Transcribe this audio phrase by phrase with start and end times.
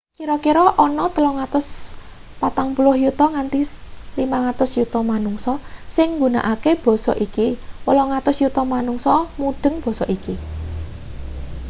[0.17, 3.59] kira-kira ana 340 yuta nganti
[4.17, 5.53] 500 yuta manungsa
[5.95, 7.47] sing nggunakake basa iki
[7.87, 10.35] 800 yuta manungsa mudheng basa iki